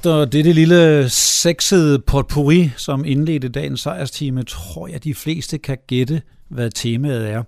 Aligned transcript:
Efter 0.00 0.24
dette 0.24 0.52
lille 0.52 1.08
sexede 1.08 1.98
potpourri, 1.98 2.70
som 2.76 3.04
indledte 3.04 3.48
dagens 3.48 3.80
sejrstime, 3.80 4.42
tror 4.42 4.88
jeg, 4.88 5.04
de 5.04 5.14
fleste 5.14 5.58
kan 5.58 5.78
gætte, 5.86 6.22
hvad 6.48 6.70
temaet 6.70 7.30
er. 7.30 7.42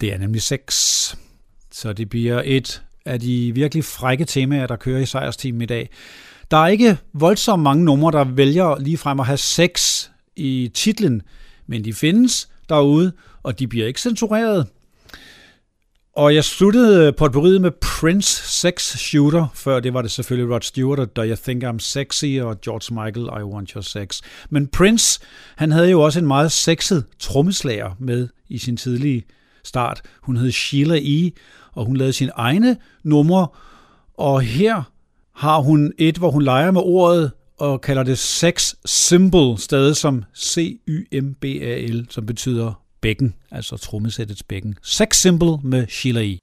Det 0.00 0.12
er 0.12 0.18
nemlig 0.18 0.42
sex. 0.42 0.60
Så 1.72 1.92
det 1.92 2.08
bliver 2.08 2.42
et 2.44 2.82
af 3.04 3.20
de 3.20 3.52
virkelig 3.54 3.84
frække 3.84 4.24
temaer, 4.24 4.66
der 4.66 4.76
kører 4.76 5.00
i 5.00 5.06
sejrsteamen 5.06 5.62
i 5.62 5.66
dag. 5.66 5.90
Der 6.50 6.56
er 6.56 6.66
ikke 6.66 6.98
voldsomt 7.12 7.62
mange 7.62 7.84
numre, 7.84 8.12
der 8.12 8.24
vælger 8.24 8.78
lige 8.78 8.98
frem 8.98 9.20
at 9.20 9.26
have 9.26 9.38
sex 9.38 10.04
i 10.36 10.70
titlen, 10.74 11.22
men 11.66 11.84
de 11.84 11.94
findes 11.94 12.48
derude, 12.68 13.12
og 13.42 13.58
de 13.58 13.66
bliver 13.66 13.86
ikke 13.86 14.00
censureret. 14.00 14.66
Og 16.18 16.34
jeg 16.34 16.44
sluttede 16.44 17.06
øh, 17.06 17.14
potpourriet 17.14 17.60
med 17.60 17.70
Prince 17.70 18.48
Sex 18.60 18.96
Shooter, 18.98 19.46
før 19.54 19.80
det 19.80 19.94
var 19.94 20.02
det 20.02 20.10
selvfølgelig 20.10 20.54
Rod 20.54 20.60
Stewart 20.60 20.98
og 20.98 21.16
Do 21.16 21.24
You 21.24 21.36
Think 21.42 21.64
I'm 21.64 21.78
Sexy 21.78 22.24
og 22.40 22.60
George 22.60 23.04
Michael 23.04 23.42
I 23.42 23.44
Want 23.44 23.70
Your 23.70 23.80
Sex. 23.80 24.20
Men 24.50 24.66
Prince, 24.66 25.20
han 25.56 25.72
havde 25.72 25.90
jo 25.90 26.00
også 26.00 26.18
en 26.18 26.26
meget 26.26 26.52
sexet 26.52 27.04
trommeslager 27.18 27.90
med 27.98 28.28
i 28.48 28.58
sin 28.58 28.76
tidlige 28.76 29.24
start. 29.64 30.02
Hun 30.22 30.36
hed 30.36 30.52
Sheila 30.52 30.98
E., 31.02 31.30
og 31.72 31.84
hun 31.84 31.96
lavede 31.96 32.12
sine 32.12 32.32
egne 32.34 32.76
numre, 33.04 33.48
og 34.14 34.40
her 34.40 34.82
har 35.34 35.58
hun 35.58 35.92
et, 35.98 36.18
hvor 36.18 36.30
hun 36.30 36.42
leger 36.42 36.70
med 36.70 36.82
ordet 36.84 37.32
og 37.58 37.80
kalder 37.80 38.02
det 38.02 38.18
sex 38.18 38.74
symbol, 38.84 39.58
stadig 39.58 39.96
som 39.96 40.24
C-Y-M-B-A-L, 40.36 42.06
som 42.10 42.26
betyder 42.26 42.87
bækken, 43.00 43.34
altså 43.50 43.76
trommesættets 43.76 44.42
bækken. 44.42 44.74
Sex 44.82 45.16
symbol 45.16 45.58
med 45.62 45.86
Sheila 45.88 46.20
E. 46.20 46.38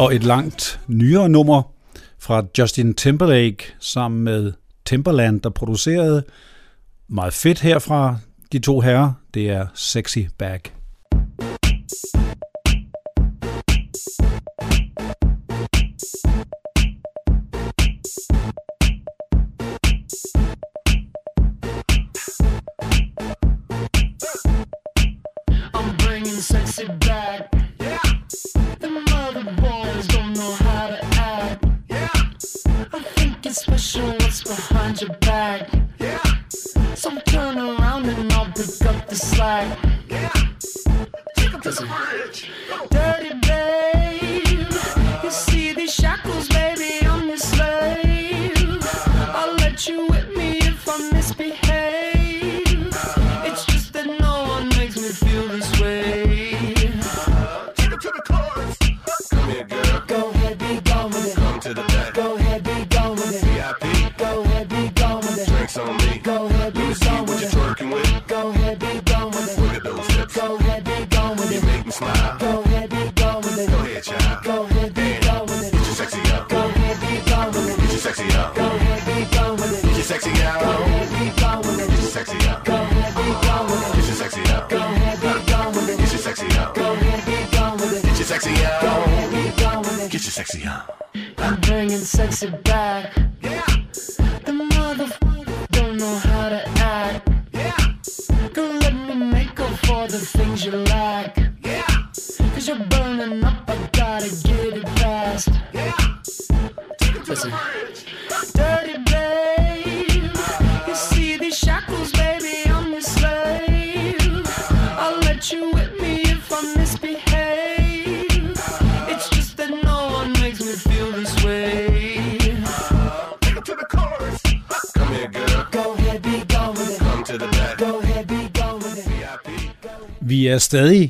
og 0.00 0.14
et 0.14 0.24
langt 0.24 0.80
nyere 0.86 1.28
nummer 1.28 1.62
fra 2.18 2.42
Justin 2.58 2.94
Timberlake 2.94 3.56
sammen 3.80 4.20
med 4.20 4.52
Timberland, 4.84 5.40
der 5.40 5.50
producerede 5.50 6.24
meget 7.08 7.34
fedt 7.34 7.60
herfra 7.60 8.16
de 8.52 8.58
to 8.58 8.80
herrer. 8.80 9.12
Det 9.34 9.50
er 9.50 9.66
Sexy 9.74 10.18
Back. 10.38 10.79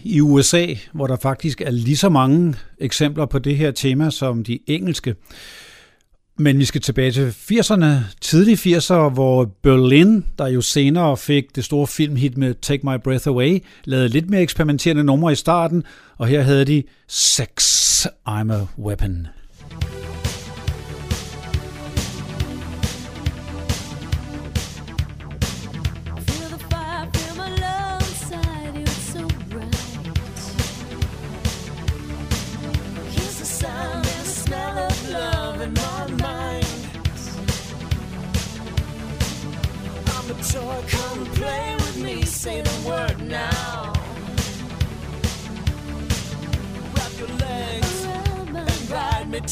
I 0.05 0.21
USA, 0.21 0.67
hvor 0.93 1.07
der 1.07 1.17
faktisk 1.17 1.61
er 1.61 1.71
lige 1.71 1.97
så 1.97 2.09
mange 2.09 2.55
eksempler 2.79 3.27
på 3.27 3.39
det 3.39 3.57
her 3.57 3.71
tema 3.71 4.11
som 4.11 4.45
de 4.45 4.59
engelske. 4.67 5.15
Men 6.39 6.59
vi 6.59 6.65
skal 6.65 6.81
tilbage 6.81 7.13
til 7.13 7.31
80'erne, 7.31 7.87
tidlige 8.21 8.77
80'ere, 8.77 9.09
hvor 9.09 9.45
Berlin, 9.63 10.25
der 10.39 10.47
jo 10.49 10.61
senere 10.61 11.17
fik 11.17 11.57
det 11.57 11.65
store 11.65 11.87
filmhit 11.87 12.37
med 12.37 12.55
Take 12.55 12.87
My 12.87 12.97
Breath 13.05 13.29
Away, 13.29 13.59
lavede 13.85 14.09
lidt 14.09 14.31
mere 14.31 14.43
eksperimenterende 14.43 15.05
numre 15.05 15.33
i 15.33 15.35
starten, 15.35 15.85
og 16.17 16.27
her 16.27 16.43
havde 16.43 16.65
de 16.65 16.83
Sex, 17.09 18.07
I'm 18.29 18.53
a 18.53 18.67
Weapon. 18.79 19.27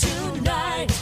Tonight. 0.01 0.98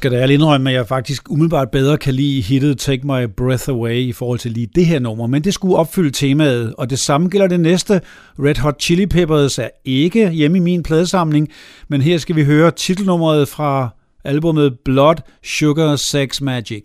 Skal 0.00 0.10
da 0.10 0.16
ærligt 0.16 0.40
indrømme, 0.40 0.70
at 0.70 0.76
jeg 0.76 0.86
faktisk 0.86 1.30
umiddelbart 1.30 1.70
bedre 1.70 1.98
kan 1.98 2.14
lide 2.14 2.40
hittet 2.40 2.78
Take 2.78 3.06
My 3.06 3.24
Breath 3.36 3.68
Away 3.68 3.96
i 3.96 4.12
forhold 4.12 4.38
til 4.38 4.50
lige 4.50 4.68
det 4.74 4.86
her 4.86 4.98
nummer, 4.98 5.26
men 5.26 5.44
det 5.44 5.54
skulle 5.54 5.76
opfylde 5.76 6.10
temaet, 6.10 6.74
og 6.78 6.90
det 6.90 6.98
samme 6.98 7.28
gælder 7.28 7.46
det 7.46 7.60
næste. 7.60 8.00
Red 8.38 8.58
Hot 8.58 8.82
Chili 8.82 9.06
Peppers 9.06 9.58
er 9.58 9.68
ikke 9.84 10.30
hjemme 10.30 10.56
i 10.56 10.60
min 10.60 10.82
pladesamling, 10.82 11.48
men 11.88 12.00
her 12.00 12.18
skal 12.18 12.36
vi 12.36 12.44
høre 12.44 12.70
titelnummeret 12.70 13.48
fra 13.48 13.88
albumet 14.24 14.78
Blood, 14.84 15.16
Sugar, 15.42 15.96
Sex, 15.96 16.40
Magic. 16.40 16.84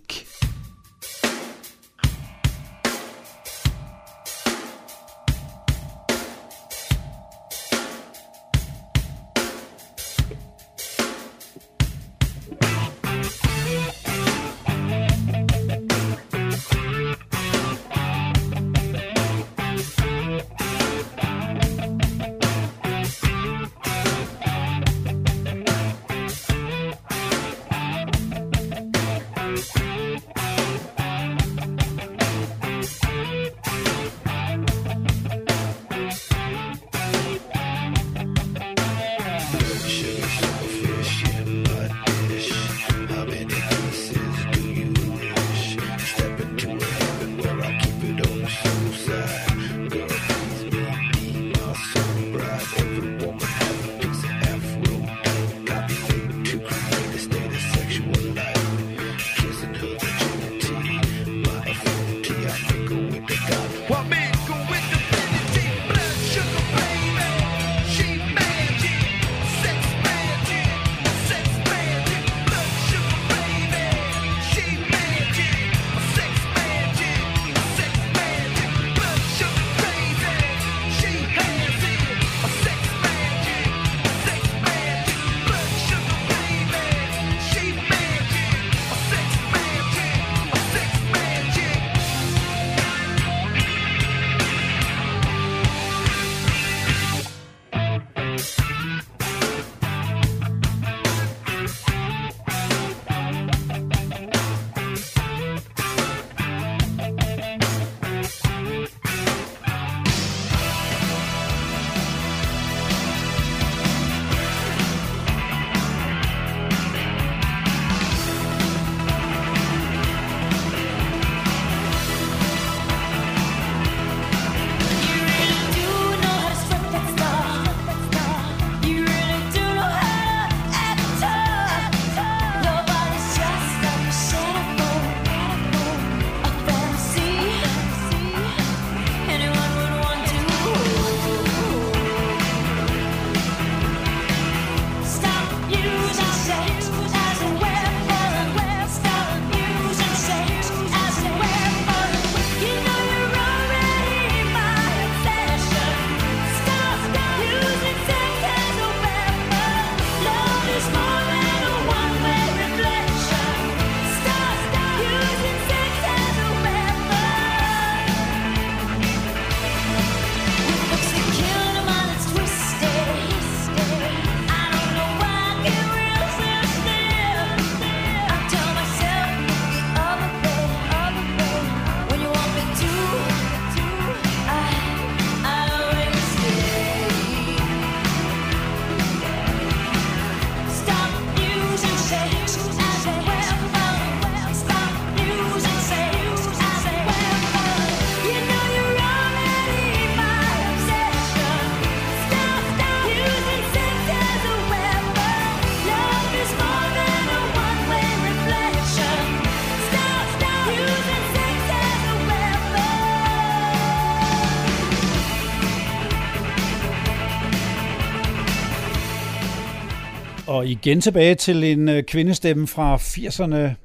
Og 220.55 220.67
igen 220.67 221.01
tilbage 221.01 221.35
til 221.35 221.63
en 221.63 221.89
øh, 221.89 222.03
kvindestemme 222.03 222.67
fra 222.67 222.95
80'erne, 222.95 223.75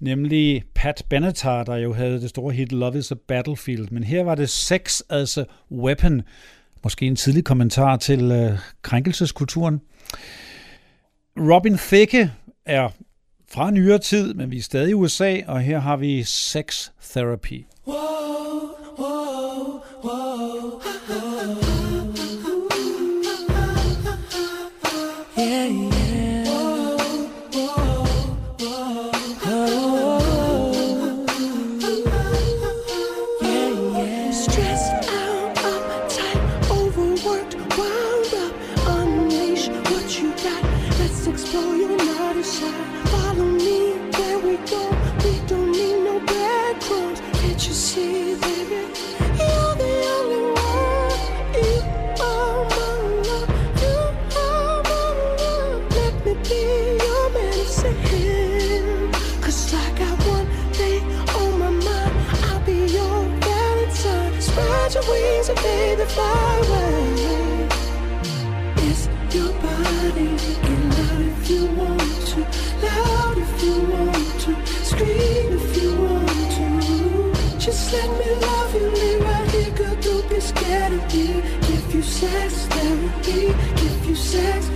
nemlig 0.00 0.64
Pat 0.74 1.04
Benatar, 1.10 1.64
der 1.64 1.76
jo 1.76 1.92
havde 1.92 2.20
det 2.20 2.30
store 2.30 2.52
hit 2.52 2.72
Love 2.72 2.98
is 2.98 3.12
a 3.12 3.14
Battlefield. 3.28 3.88
Men 3.90 4.04
her 4.04 4.22
var 4.22 4.34
det 4.34 4.50
Sex 4.50 5.00
as 5.08 5.38
a 5.38 5.44
Weapon. 5.72 6.22
Måske 6.84 7.06
en 7.06 7.16
tidlig 7.16 7.44
kommentar 7.44 7.96
til 7.96 8.30
øh, 8.30 8.58
krænkelseskulturen. 8.82 9.80
Robin 11.38 11.76
Thicke 11.78 12.32
er 12.66 12.88
fra 13.50 13.70
nyere 13.70 13.98
tid, 13.98 14.34
men 14.34 14.50
vi 14.50 14.58
er 14.58 14.62
stadig 14.62 14.90
i 14.90 14.94
USA, 14.94 15.40
og 15.46 15.60
her 15.60 15.78
har 15.78 15.96
vi 15.96 16.22
Sex 16.22 16.88
Therapy. 17.10 17.64
Whoa, 17.86 17.96
whoa, 18.98 19.80
whoa, 20.02 20.29
Robin 84.32 84.69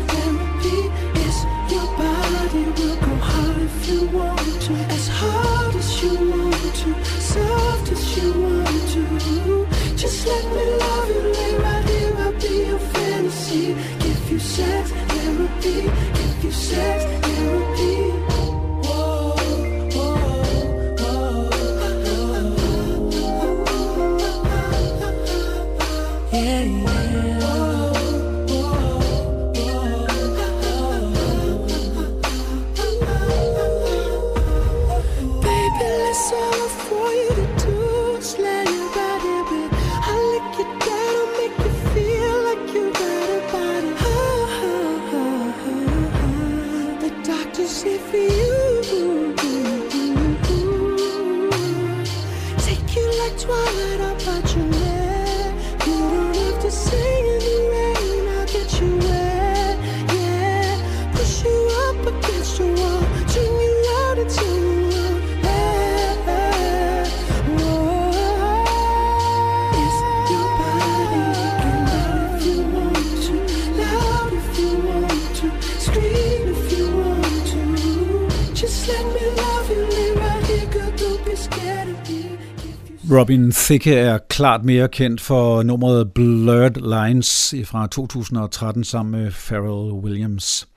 Thicke 83.55 83.95
er 83.95 84.19
klart 84.19 84.65
mere 84.65 84.89
kendt 84.89 85.21
for 85.21 85.63
nummeret 85.63 86.13
Blurred 86.13 87.07
Lines 87.07 87.55
fra 87.65 87.87
2013 87.87 88.85
sammen 88.85 89.23
med 89.23 89.31
Pharrell 89.31 89.93
Williams. 89.93 90.69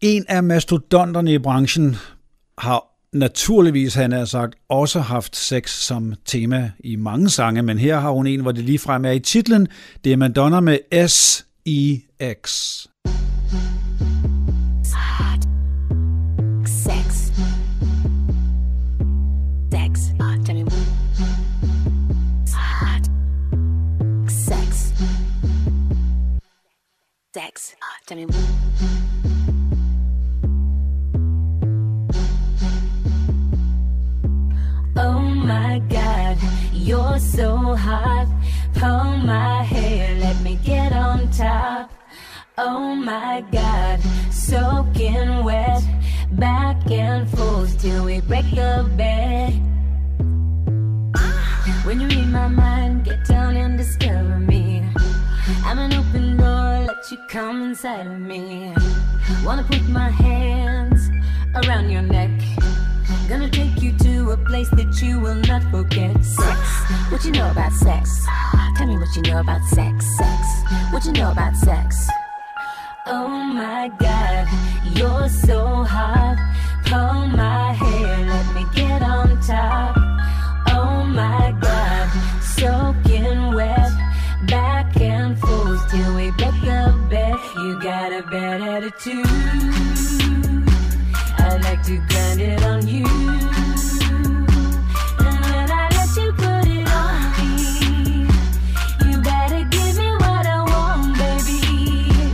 En 0.00 0.24
af 0.28 0.42
mastodonterne 0.42 1.32
i 1.32 1.38
branchen 1.38 1.96
har 2.58 2.84
naturligvis, 3.12 3.94
han 3.94 4.12
har 4.12 4.24
sagt, 4.24 4.54
også 4.68 5.00
haft 5.00 5.36
sex 5.36 5.70
som 5.70 6.14
tema 6.24 6.70
i 6.84 6.96
mange 6.96 7.30
sange, 7.30 7.62
men 7.62 7.78
her 7.78 8.00
har 8.00 8.10
hun 8.10 8.26
en, 8.26 8.40
hvor 8.40 8.52
det 8.52 8.64
lige 8.64 8.78
frem 8.78 9.04
er 9.04 9.10
i 9.10 9.20
titlen. 9.20 9.68
Det 10.04 10.12
er 10.12 10.16
Madonna 10.16 10.60
med 10.60 10.78
S-E-X. 11.08 12.52
Sex. 27.34 27.74
Ah, 27.82 27.98
tell 28.04 28.18
me. 28.18 28.26
Oh 34.96 35.20
my 35.20 35.80
God, 35.88 36.36
you're 36.74 37.18
so 37.18 37.74
hot. 37.74 38.28
Pull 38.74 39.16
my 39.24 39.62
hair, 39.62 40.14
let 40.20 40.42
me 40.42 40.58
get 40.62 40.92
on 40.92 41.30
top. 41.30 41.90
Oh 42.58 42.94
my 42.94 43.42
God, 43.50 44.00
soaking 44.30 45.42
wet, 45.44 45.82
back 46.32 46.76
and 46.90 47.28
forth 47.30 47.80
till 47.80 48.04
we 48.04 48.20
break 48.20 48.50
the 48.50 48.90
bed. 48.98 49.54
When 51.84 52.00
you 52.00 52.08
read 52.08 52.28
my 52.28 52.48
mind, 52.48 53.04
get 53.06 53.26
down 53.26 53.56
and 53.56 53.78
discover 53.78 54.38
me. 54.38 54.84
I'm 55.64 55.78
an 55.78 55.92
open 55.94 56.31
you 57.12 57.18
come 57.28 57.62
inside 57.62 58.06
of 58.06 58.18
me. 58.18 58.72
Wanna 59.44 59.64
put 59.64 59.86
my 59.88 60.08
hands 60.08 61.10
around 61.54 61.90
your 61.90 62.00
neck. 62.00 62.30
Gonna 63.28 63.50
take 63.50 63.82
you 63.82 63.92
to 63.98 64.30
a 64.30 64.36
place 64.38 64.70
that 64.70 65.02
you 65.02 65.20
will 65.20 65.34
not 65.34 65.62
forget. 65.70 66.24
Sex, 66.24 66.58
what 67.10 67.22
you 67.26 67.32
know 67.32 67.50
about 67.50 67.72
sex? 67.72 68.24
Tell 68.76 68.86
me 68.86 68.96
what 68.96 69.14
you 69.14 69.22
know 69.22 69.40
about 69.40 69.62
sex. 69.64 70.06
Sex, 70.16 70.40
what 70.90 71.04
you 71.04 71.12
know 71.12 71.30
about 71.30 71.54
sex? 71.54 72.08
Oh 73.06 73.28
my 73.28 73.90
god, 73.98 74.48
you're 74.96 75.28
so 75.28 75.84
hot. 75.84 76.38
Pull 76.86 77.26
my 77.36 77.74
hair, 77.74 78.18
let 78.26 78.54
me 78.54 78.64
get 78.74 79.02
on 79.02 79.38
top. 79.42 79.96
Oh 80.68 81.04
my 81.04 81.54
god, 81.60 82.08
soaking 82.42 83.54
wet 83.54 83.81
till 85.92 86.14
we 86.14 86.30
break 86.30 86.58
the 86.62 86.80
bed. 87.10 87.36
You 87.56 87.78
got 87.80 88.12
a 88.12 88.22
bad 88.22 88.62
attitude. 88.62 89.26
I 91.38 91.56
like 91.66 91.82
to 91.84 91.96
grind 92.08 92.40
it 92.40 92.62
on 92.64 92.88
you. 92.88 93.04
And 95.26 95.38
when 95.44 95.68
I 95.82 95.84
let 95.96 96.10
you 96.16 96.32
put 96.32 96.64
it 96.76 96.88
on 97.00 97.16
me, 97.38 97.56
you 99.06 99.16
better 99.20 99.62
give 99.74 99.94
me 99.98 100.10
what 100.22 100.44
I 100.56 100.60
want, 100.72 101.18
baby. 101.18 102.32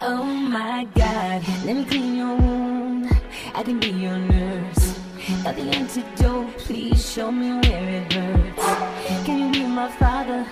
Oh 0.00 0.24
my 0.24 0.88
God, 0.94 1.42
let 1.66 1.76
me 1.76 1.84
clean 1.84 2.16
your 2.16 2.34
wound. 2.36 3.10
I 3.54 3.62
can 3.62 3.78
be 3.78 3.90
your 3.90 4.18
nurse. 4.18 4.98
Got 5.44 5.56
the 5.56 5.66
antidote, 5.78 6.56
please 6.56 7.00
show 7.12 7.30
me 7.30 7.48
where 7.60 7.88
it 7.98 8.12
hurts. 8.12 9.26
Can 9.26 9.36
you 9.40 9.48
be 9.52 9.66
my 9.66 9.90
father? 9.90 10.46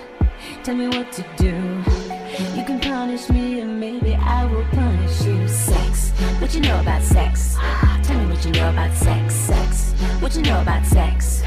Tell 0.68 0.76
me 0.76 0.88
what 0.88 1.10
to 1.12 1.24
do. 1.38 1.54
You 2.54 2.62
can 2.62 2.78
punish 2.78 3.30
me, 3.30 3.60
and 3.60 3.80
maybe 3.80 4.14
I 4.14 4.44
will 4.44 4.66
punish 4.66 5.22
you. 5.22 5.48
Sex, 5.48 6.10
what 6.40 6.54
you 6.54 6.60
know 6.60 6.78
about 6.80 7.02
sex? 7.02 7.56
Tell 8.02 8.18
me 8.18 8.26
what 8.26 8.44
you 8.44 8.52
know 8.52 8.68
about 8.68 8.92
sex, 8.94 9.34
sex. 9.34 9.92
What 10.20 10.36
you 10.36 10.42
know 10.42 10.60
about 10.60 10.84
sex? 10.84 11.42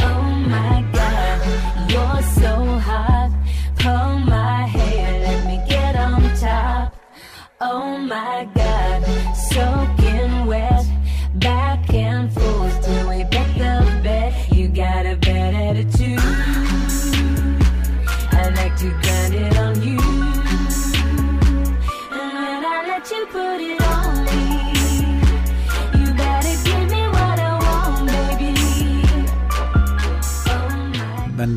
Oh 0.00 0.22
my 0.48 0.82
god, 0.94 1.90
you're 1.90 2.22
so 2.40 2.78
hot. 2.88 3.32
Pull 3.80 4.20
my 4.20 4.64
hair, 4.64 5.20
let 5.26 5.46
me 5.46 5.62
get 5.68 5.94
on 5.94 6.22
top. 6.36 6.96
Oh 7.60 7.98
my 7.98 8.48
god, 8.54 9.04
soaking 9.36 10.01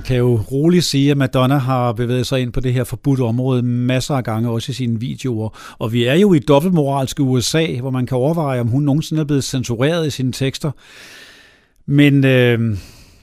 kan 0.05 0.17
jo 0.17 0.35
roligt 0.51 0.83
sige, 0.83 1.11
at 1.11 1.17
Madonna 1.17 1.57
har 1.57 1.93
bevæget 1.93 2.27
sig 2.27 2.41
ind 2.41 2.53
på 2.53 2.59
det 2.59 2.73
her 2.73 2.83
forbudte 2.83 3.21
område 3.21 3.63
masser 3.63 4.15
af 4.15 4.23
gange, 4.23 4.49
også 4.49 4.71
i 4.71 4.75
sine 4.75 4.99
videoer. 4.99 5.75
Og 5.79 5.93
vi 5.93 6.03
er 6.03 6.13
jo 6.13 6.33
i 6.33 6.39
dobbeltmoralske 6.39 7.23
USA, 7.23 7.79
hvor 7.79 7.89
man 7.89 8.05
kan 8.05 8.17
overveje, 8.17 8.59
om 8.59 8.67
hun 8.67 8.83
nogensinde 8.83 9.21
er 9.21 9.25
blevet 9.25 9.43
censureret 9.43 10.07
i 10.07 10.09
sine 10.09 10.31
tekster. 10.31 10.71
Men 11.85 12.23
øh, 12.23 12.77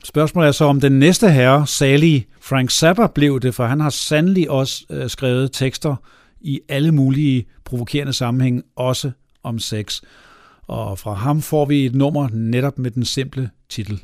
spørgsmålet 0.05 0.49
er 0.49 0.53
så, 0.53 0.65
om 0.65 0.81
den 0.81 0.99
næste 0.99 1.31
herre, 1.31 1.67
Sally 1.67 2.21
Frank 2.41 2.71
Zappa, 2.71 3.07
blev 3.07 3.41
det, 3.41 3.55
for 3.55 3.67
han 3.67 3.81
har 3.81 3.91
sandelig 3.91 4.51
også 4.51 4.85
øh, 4.91 5.11
skrevet 5.11 5.53
tekster 5.53 5.97
i 6.41 6.61
alle 6.69 6.93
mulige 6.93 7.45
provokerende 7.65 8.13
sammenhæng, 8.13 8.63
også 8.77 9.11
om 9.43 9.59
sex. 9.59 10.01
Og 10.63 10.99
fra 10.99 11.15
ham 11.15 11.43
får 11.43 11.65
vi 11.65 11.87
et 11.87 11.95
nummer 11.95 12.29
netop 12.33 12.79
med 12.79 12.91
den 12.91 13.05
simple 13.05 13.51
titel. 13.69 14.03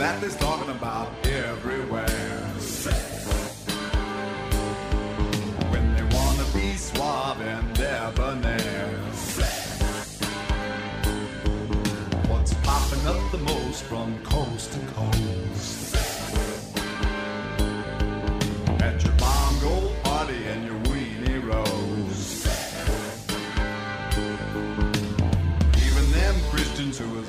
That 0.00 0.18
they're 0.18 0.30
talking 0.30 0.70
about 0.70 1.08
everywhere? 1.26 2.08
When 5.68 5.94
they 5.94 6.02
wanna 6.16 6.46
be 6.54 6.74
suave 6.74 7.38
and 7.42 7.74
debonair. 7.74 8.88
What's 12.30 12.54
popping 12.62 13.06
up 13.06 13.30
the 13.30 13.42
most 13.44 13.82
from 13.82 14.18
coast 14.24 14.72
to 14.72 14.78
coast? 14.94 15.94
At 18.80 19.04
your 19.04 19.12
bongo 19.18 19.92
party 20.02 20.42
and 20.46 20.64
your 20.64 20.80
weenie 20.88 21.44
rose. 21.44 22.46
Even 25.86 26.10
them 26.12 26.36
Christians 26.48 26.98
who 26.98 27.10
was 27.10 27.28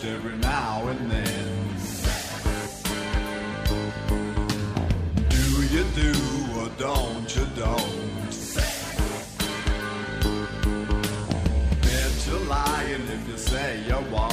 pooched 0.00 0.14
every 0.14 0.36
now 0.38 0.86
and 0.88 1.10
then. 1.10 1.68
Do 5.28 5.62
you 5.74 5.84
do 5.94 6.12
or 6.58 6.68
don't 6.78 7.36
you 7.36 7.46
don't? 7.56 8.30
Bet 11.82 12.26
you're 12.26 12.46
lying 12.46 13.02
if 13.02 13.28
you 13.28 13.38
say 13.38 13.82
you 13.86 13.98
won't. 14.12 14.29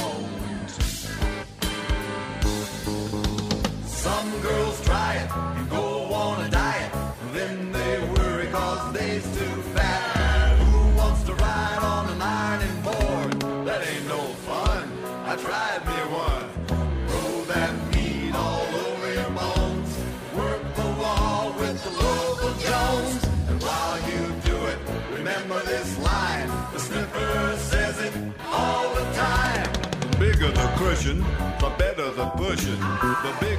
The 31.08 31.14
cushion, 31.14 31.58
the 31.60 31.70
better 31.78 32.10
the 32.10 32.26
pushing. 32.36 32.80
The 32.80 33.36
bigger 33.40 33.57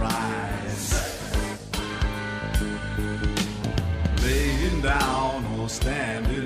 surprise. 0.00 0.88
Laying 4.22 4.80
down 4.80 5.44
or 5.58 5.68
standing 5.68 6.39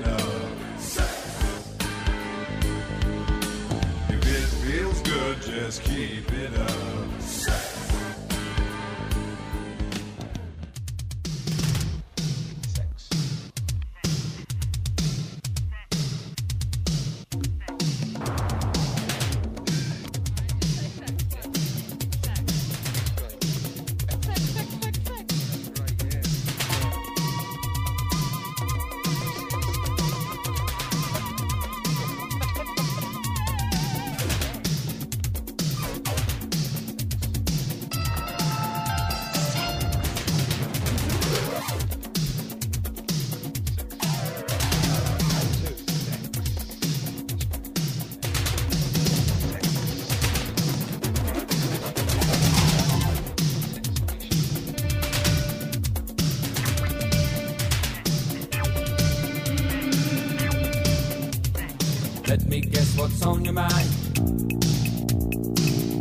what's 63.05 63.23
on 63.23 63.45
your 63.45 63.53
mind. 63.53 63.89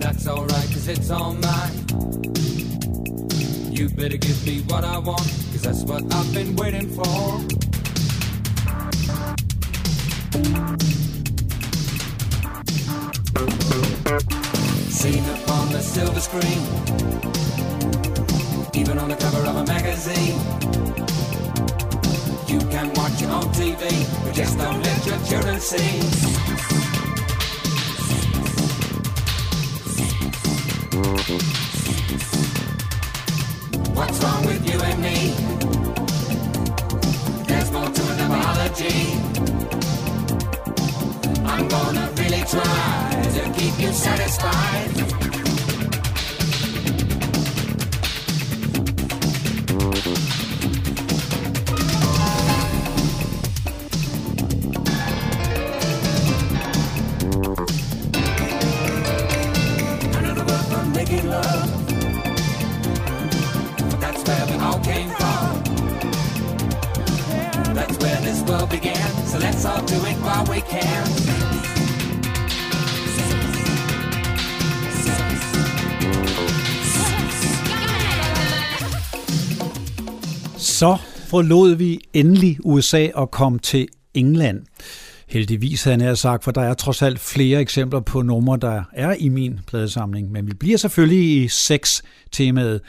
That's 0.01 0.27
alright, 0.27 0.69
cause 0.73 0.89
it's 0.89 1.11
all 1.11 1.35
mine. 1.35 1.77
You 3.71 3.91
better 3.91 4.17
give 4.17 4.47
me 4.47 4.63
what 4.69 4.85
I 4.85 4.97
want, 4.99 5.29
cause 5.53 5.63
that's 5.63 5.83
what 5.83 6.03
I've 6.15 6.33
been 6.33 6.57
waiting 6.57 6.89
for. 6.89 7.41
Seen 14.89 15.25
upon 15.37 15.65
the 15.73 15.83
silver 15.83 16.21
screen, 16.21 16.61
even 18.81 18.99
on 18.99 19.11
the 19.11 19.17
cover 19.17 19.43
of 19.51 19.57
a 19.57 19.67
magazine. 19.67 20.39
You 22.49 22.61
can 22.71 22.89
watch 22.95 23.21
it 23.21 23.29
on 23.29 23.45
TV, 23.53 24.25
but 24.25 24.35
just 24.35 24.57
don't 24.57 24.83
let 24.83 25.07
your 25.07 25.19
children 25.27 25.61
see. 25.61 26.74
What's 33.95 34.25
wrong 34.25 34.47
with 34.47 34.67
you 34.67 34.81
and 34.81 35.03
me? 35.03 35.35
There's 37.47 37.71
more 37.71 37.91
to. 37.91 38.03
I'm 41.45 41.69
gonna 41.69 42.11
really 42.17 42.43
try 42.45 43.23
to 43.35 43.53
keep 43.53 43.79
you 43.79 43.93
satisfied. 43.93 45.14
Forlod 81.35 81.75
vi 81.75 82.01
endelig 82.13 82.59
USA 82.65 83.09
og 83.15 83.31
kom 83.31 83.59
til 83.59 83.89
England. 84.15 84.63
Heldigvis 85.29 85.85
havde 85.85 86.05
jeg 86.05 86.19
sagt, 86.19 86.45
for 86.45 86.51
der 86.51 86.63
er 86.63 86.75
trods 86.75 87.03
alt 87.03 87.19
flere 87.19 87.61
eksempler 87.61 88.01
på 88.01 88.23
numre, 88.23 88.59
der 88.63 88.83
er 88.93 89.15
i 89.19 89.29
min 89.29 89.61
pladesamling. 89.67 90.33
Men 90.33 90.47
vi 90.47 90.55
bliver 90.55 90.79
selvfølgelig 90.79 91.43
i 91.43 91.49
sex-temaet. 91.49 92.81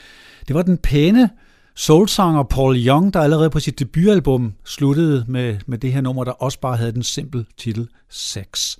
Det 0.48 0.56
var 0.56 0.62
den 0.62 0.78
pæne 0.78 1.30
soulsanger 1.76 2.42
Paul 2.42 2.76
Young, 2.76 3.14
der 3.14 3.20
allerede 3.20 3.50
på 3.50 3.60
sit 3.60 3.78
debutalbum 3.78 4.52
sluttede 4.64 5.24
med, 5.28 5.56
med 5.66 5.78
det 5.78 5.92
her 5.92 6.00
nummer, 6.00 6.24
der 6.24 6.32
også 6.32 6.60
bare 6.60 6.76
havde 6.76 6.92
den 6.92 7.02
simple 7.02 7.44
titel 7.58 7.88
Sex. 8.10 8.76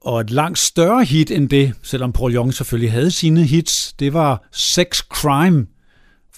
Og 0.00 0.20
et 0.20 0.30
langt 0.30 0.58
større 0.58 1.04
hit 1.04 1.30
end 1.30 1.48
det, 1.48 1.72
selvom 1.82 2.12
Paul 2.12 2.34
Young 2.34 2.54
selvfølgelig 2.54 2.92
havde 2.92 3.10
sine 3.10 3.44
hits, 3.44 3.92
det 3.92 4.12
var 4.12 4.48
Sex 4.52 4.98
Crime 4.98 5.66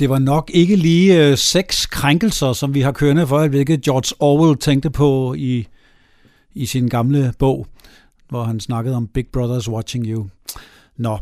det 0.00 0.10
var 0.10 0.18
nok 0.18 0.50
ikke 0.54 0.76
lige 0.76 1.26
øh, 1.26 1.38
seks 1.38 1.86
krænkelser, 1.86 2.52
som 2.52 2.74
vi 2.74 2.80
har 2.80 2.92
kørende 2.92 3.26
for, 3.26 3.48
hvilket 3.48 3.82
George 3.82 4.14
Orwell 4.18 4.58
tænkte 4.58 4.90
på 4.90 5.34
i, 5.38 5.66
i 6.54 6.66
sin 6.66 6.88
gamle 6.88 7.32
bog, 7.38 7.66
hvor 8.28 8.44
han 8.44 8.60
snakkede 8.60 8.96
om 8.96 9.06
Big 9.06 9.26
Brother's 9.36 9.70
Watching 9.70 10.06
You. 10.06 10.26
Nå, 10.96 11.18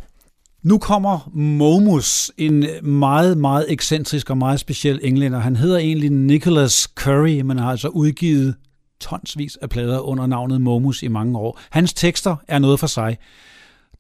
nu 0.63 0.79
kommer 0.79 1.31
Momus, 1.35 2.31
en 2.37 2.67
meget, 2.83 3.39
meget 3.39 3.67
ekscentrisk 3.69 4.31
og 4.31 4.39
meget 4.39 4.61
speciel 4.61 5.01
englænder. 5.03 5.39
Han 5.39 5.57
hedder 5.57 5.79
egentlig 5.79 6.11
Nicholas 6.11 6.89
Curry, 6.95 7.41
men 7.41 7.59
har 7.59 7.71
altså 7.71 7.89
udgivet 7.89 8.55
tonsvis 9.01 9.57
af 9.57 9.69
plader 9.69 10.01
under 10.01 10.27
navnet 10.27 10.61
Momus 10.61 11.03
i 11.03 11.09
mange 11.09 11.39
år. 11.39 11.61
Hans 11.71 11.95
tekster 11.95 12.37
er 12.49 12.59
noget 12.59 12.81
for 12.81 12.87
sig. 12.87 13.19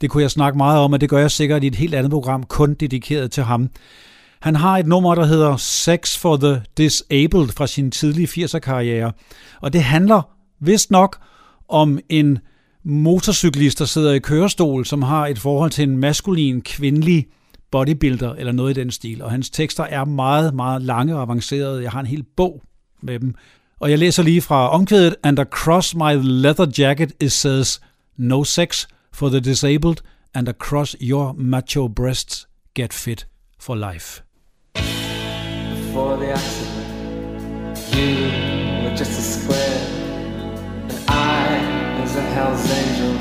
Det 0.00 0.10
kunne 0.10 0.22
jeg 0.22 0.30
snakke 0.30 0.56
meget 0.56 0.80
om, 0.80 0.92
og 0.92 1.00
det 1.00 1.08
gør 1.08 1.18
jeg 1.18 1.30
sikkert 1.30 1.64
i 1.64 1.66
et 1.66 1.74
helt 1.74 1.94
andet 1.94 2.10
program, 2.10 2.42
kun 2.42 2.74
dedikeret 2.74 3.30
til 3.30 3.42
ham. 3.42 3.70
Han 4.40 4.56
har 4.56 4.78
et 4.78 4.86
nummer, 4.86 5.14
der 5.14 5.24
hedder 5.24 5.56
Sex 5.56 6.18
for 6.18 6.36
the 6.36 6.62
Disabled 6.76 7.48
fra 7.48 7.66
sin 7.66 7.90
tidlige 7.90 8.44
80'er-karriere, 8.44 9.12
og 9.60 9.72
det 9.72 9.82
handler 9.82 10.22
vist 10.60 10.90
nok 10.90 11.18
om 11.68 11.98
en 12.08 12.38
motorcyklist, 12.84 13.78
der 13.78 13.84
sidder 13.84 14.12
i 14.12 14.18
kørestol, 14.18 14.86
som 14.86 15.02
har 15.02 15.26
et 15.26 15.38
forhold 15.38 15.70
til 15.70 15.82
en 15.82 15.96
maskulin, 15.96 16.62
kvindelig 16.62 17.26
bodybuilder 17.70 18.34
eller 18.34 18.52
noget 18.52 18.76
i 18.76 18.80
den 18.80 18.90
stil. 18.90 19.22
Og 19.22 19.30
hans 19.30 19.50
tekster 19.50 19.84
er 19.84 20.04
meget, 20.04 20.54
meget 20.54 20.82
lange 20.82 21.16
og 21.16 21.22
avancerede. 21.22 21.82
Jeg 21.82 21.90
har 21.90 22.00
en 22.00 22.06
hel 22.06 22.24
bog 22.36 22.62
med 23.02 23.20
dem. 23.20 23.34
Og 23.80 23.90
jeg 23.90 23.98
læser 23.98 24.22
lige 24.22 24.40
fra 24.40 24.68
omkvædet, 24.68 25.16
And 25.22 25.38
across 25.38 25.94
my 25.94 26.14
leather 26.22 26.66
jacket 26.78 27.12
it 27.20 27.32
says, 27.32 27.80
No 28.16 28.44
sex 28.44 28.86
for 29.12 29.28
the 29.28 29.40
disabled, 29.40 29.96
and 30.34 30.48
across 30.48 30.96
your 31.00 31.34
macho 31.38 31.88
breasts 31.88 32.48
get 32.74 32.92
fit 32.92 33.26
for 33.60 33.92
life. 33.92 34.27
Before 35.88 36.18
the 36.18 36.30
accident, 36.30 37.78
you 37.96 38.28
were 38.84 38.94
just 38.94 39.18
a 39.18 39.22
square, 39.22 39.80
and 40.90 40.98
I 41.08 41.98
was 41.98 42.14
a 42.14 42.20
hell's 42.20 42.70
angel 42.70 43.16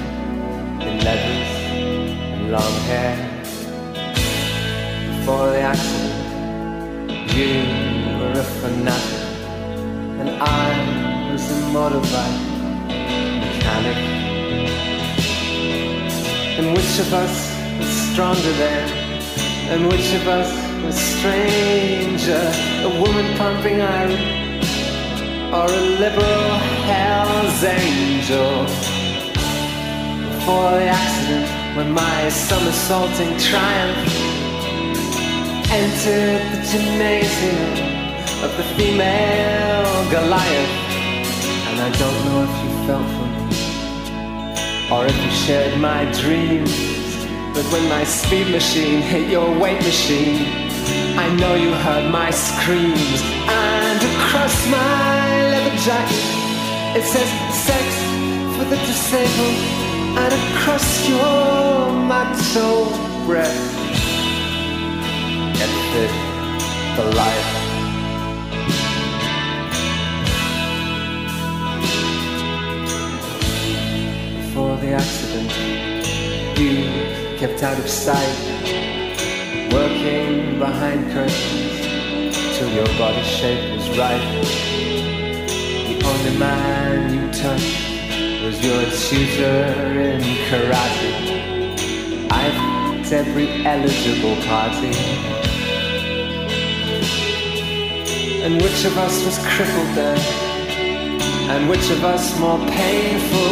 in 0.86 1.00
leathers 1.00 1.52
and 2.36 2.52
long 2.52 2.74
hair. 2.90 3.16
Before 5.08 5.48
the 5.52 5.62
accident, 5.62 7.10
you 7.32 7.64
were 8.20 8.34
a 8.38 8.44
fanatic, 8.60 9.24
and 10.20 10.30
I 10.30 11.32
was 11.32 11.50
a 11.50 11.54
motorbike 11.72 12.40
mechanic. 13.46 13.98
And 16.60 16.76
which 16.76 17.00
of 17.00 17.14
us 17.14 17.36
was 17.80 17.90
stronger 18.12 18.54
then? 18.60 18.90
And 19.72 19.88
which 19.88 20.14
of 20.16 20.28
us 20.28 20.67
was 20.84 20.96
stranger? 20.96 22.44
A 22.84 23.02
woman 23.02 23.38
pumping 23.38 23.82
iron 23.82 24.12
or 25.54 25.66
a 25.66 25.82
liberal 26.04 26.50
hell's 26.90 27.64
angel? 27.64 28.66
Before 30.32 30.72
the 30.80 30.88
accident, 30.88 31.48
when 31.78 31.92
my 31.92 32.30
somersaulting 32.30 33.38
triumph 33.38 34.28
entered 35.70 36.42
the 36.54 36.62
gymnasium 36.72 37.98
of 38.44 38.56
the 38.56 38.64
female 38.76 40.10
Goliath. 40.10 40.76
And 41.68 41.82
I 41.82 41.90
don't 42.02 42.20
know 42.26 42.44
if 42.48 42.54
you 42.64 42.72
felt 42.88 43.08
for 43.16 43.28
me 43.34 43.48
or 44.92 45.06
if 45.06 45.18
you 45.24 45.32
shared 45.32 45.80
my 45.82 46.06
dreams. 46.14 46.72
But 47.54 47.66
when 47.74 47.90
my 47.90 48.04
speed 48.04 48.50
machine 48.50 49.02
hit 49.02 49.30
your 49.30 49.50
weight 49.60 49.82
machine, 49.82 50.67
I 51.24 51.36
know 51.36 51.56
you 51.56 51.72
heard 51.74 52.12
my 52.12 52.30
screams. 52.32 53.22
And 53.48 54.00
across 54.14 54.56
my 54.68 55.50
leather 55.52 55.78
jacket, 55.88 56.28
it 56.98 57.04
says 57.04 57.30
sex 57.68 57.86
for 58.56 58.66
the 58.72 58.78
disabled. 58.90 59.58
And 60.22 60.32
across 60.34 60.88
your 61.08 61.92
macho 62.12 62.70
breath, 63.26 63.78
fit 65.98 66.12
for 66.96 67.08
life. 67.24 67.50
Before 74.42 74.76
the 74.78 74.92
accident, 74.92 75.52
you 76.60 77.38
kept 77.38 77.64
out 77.64 77.78
of 77.78 77.88
sight, 77.88 78.38
working 79.72 80.60
behind 80.60 81.12
curtains 81.12 82.58
till 82.58 82.70
your 82.74 82.88
body 82.98 83.24
shape 83.24 83.76
was 83.76 83.90
right. 83.98 84.22
The 85.88 85.98
only 86.06 86.38
man 86.38 87.14
you 87.14 87.32
touched 87.32 88.44
was 88.44 88.64
your 88.64 88.84
tutor 89.06 90.00
in 90.00 90.22
karate. 90.48 91.38
I've 92.32 92.78
to 93.10 93.16
every 93.16 93.48
eligible 93.66 94.36
party. 94.48 94.92
And 98.44 98.62
which 98.62 98.84
of 98.84 98.98
us 98.98 99.24
was 99.24 99.38
crippled 99.48 99.96
then? 99.96 100.20
And 101.50 101.70
which 101.70 101.90
of 101.90 102.04
us 102.04 102.38
more 102.38 102.60
painful? 102.60 103.52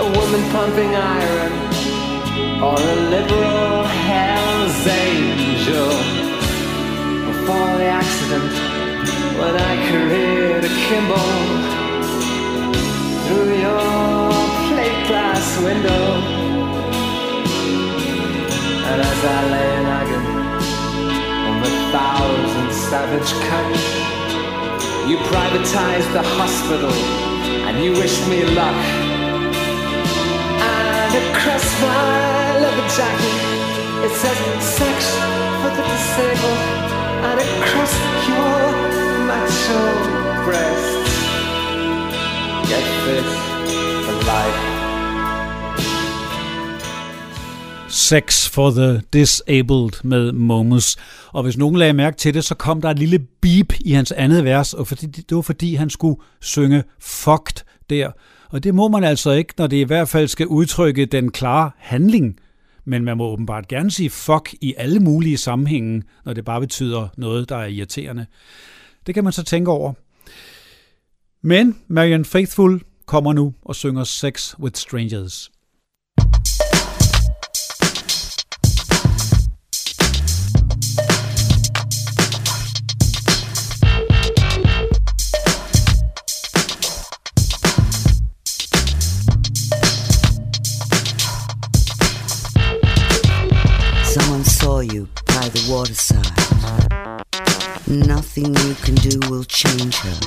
A 0.00 0.10
woman 0.18 0.50
pumping 0.50 0.94
iron 0.94 1.52
or 2.62 2.78
a 2.78 2.96
liberal 3.10 3.84
hell's 4.62 4.86
angel? 4.86 5.88
Before 7.26 7.72
the 7.78 7.88
accident, 8.00 8.52
when 9.38 9.54
I 9.56 9.72
careered 9.90 10.64
akimbo 10.64 11.22
through 13.26 13.54
your 13.66 14.30
plate 14.68 15.00
glass 15.08 15.46
window. 15.62 16.04
And 18.90 19.00
as 19.10 19.20
I 19.24 19.40
lay 19.54 19.70
an 19.80 19.86
agony 20.00 20.38
on 21.48 21.56
the 21.64 21.72
thousand 21.94 22.70
savage 22.88 23.32
cuts, 23.46 23.84
you 25.08 25.16
privatized 25.32 26.10
the 26.12 26.22
hospital 26.38 26.92
and 27.66 27.84
you 27.84 27.92
wished 27.92 28.28
me 28.28 28.44
luck. 28.54 28.82
And 30.70 31.12
across 31.24 31.66
my 31.80 32.58
leather 32.60 32.88
jacket, 32.96 33.51
it 34.06 34.14
says 34.22 34.38
sex 34.78 34.98
for 35.60 35.70
the 35.76 35.82
disabled. 35.92 36.60
And 37.28 37.38
across 37.40 37.94
your 38.28 38.58
macho 39.30 39.80
breast. 40.46 41.02
get 42.70 42.84
this 43.06 43.28
for 44.04 44.16
life. 44.32 44.60
Sex 47.88 48.48
for 48.48 48.70
the 48.70 49.02
Disabled 49.12 50.04
med 50.04 50.32
Momus. 50.32 50.96
Og 51.32 51.42
hvis 51.42 51.56
nogen 51.56 51.76
lagde 51.76 51.92
mærke 51.92 52.16
til 52.16 52.34
det, 52.34 52.44
så 52.44 52.54
kom 52.54 52.80
der 52.80 52.90
et 52.90 52.98
lille 52.98 53.18
beep 53.18 53.72
i 53.80 53.92
hans 53.92 54.12
andet 54.12 54.44
vers, 54.44 54.74
og 54.74 54.86
fordi, 54.86 55.06
det 55.06 55.34
var 55.36 55.42
fordi, 55.42 55.74
han 55.74 55.90
skulle 55.90 56.20
synge 56.40 56.84
fucked 57.00 57.64
der. 57.90 58.10
Og 58.50 58.64
det 58.64 58.74
må 58.74 58.88
man 58.88 59.04
altså 59.04 59.30
ikke, 59.30 59.54
når 59.58 59.66
det 59.66 59.76
i 59.76 59.82
hvert 59.82 60.08
fald 60.08 60.28
skal 60.28 60.46
udtrykke 60.46 61.06
den 61.06 61.30
klare 61.30 61.70
handling. 61.78 62.36
Men 62.84 63.04
man 63.04 63.16
må 63.16 63.24
åbenbart 63.24 63.68
gerne 63.68 63.90
sige 63.90 64.10
fuck 64.10 64.54
i 64.60 64.74
alle 64.76 65.00
mulige 65.00 65.36
sammenhænge, 65.36 66.02
når 66.24 66.32
det 66.32 66.44
bare 66.44 66.60
betyder 66.60 67.08
noget, 67.16 67.48
der 67.48 67.56
er 67.56 67.66
irriterende. 67.66 68.26
Det 69.06 69.14
kan 69.14 69.24
man 69.24 69.32
så 69.32 69.42
tænke 69.42 69.70
over. 69.70 69.92
Men 71.42 71.78
Marian 71.88 72.24
Faithful 72.24 72.82
kommer 73.06 73.32
nu 73.32 73.54
og 73.62 73.76
synger 73.76 74.04
Sex 74.04 74.54
with 74.58 74.76
Strangers. 74.76 75.50
You 94.80 95.06
by 95.26 95.48
the 95.48 95.62
waterside. 95.70 96.26
Nothing 97.86 98.46
you 98.46 98.74
can 98.82 98.94
do 98.96 99.20
will 99.28 99.44
change 99.44 99.94
her. 99.96 100.18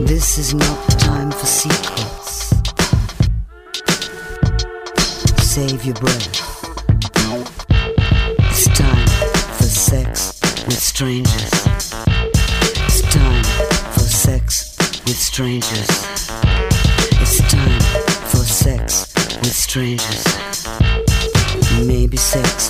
This 0.00 0.38
is 0.38 0.54
not 0.54 0.86
the 0.88 0.96
time 0.98 1.30
for 1.30 1.46
secrets. 1.46 2.50
Save 5.44 5.84
your 5.84 5.94
breath. 5.96 6.40
It's 8.50 8.66
time 8.76 9.06
for 9.56 9.64
sex 9.64 10.40
with 10.66 10.80
strangers. 10.80 11.52
It's 12.86 13.02
time 13.12 13.44
for 13.92 14.00
sex 14.00 14.76
with 15.04 15.16
strangers. 15.16 15.88
It's 17.20 17.38
time 17.52 17.80
for 18.28 18.44
sex 18.44 19.12
with 19.42 19.54
strangers. 19.54 20.29
Maybe 22.32 22.69